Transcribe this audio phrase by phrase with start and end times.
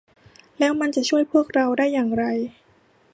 [0.59, 2.23] แล้วมันจะช่วยพวกเราได้อย่างไร